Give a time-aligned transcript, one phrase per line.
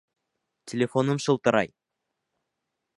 [0.69, 1.69] Телефоным шылтырай!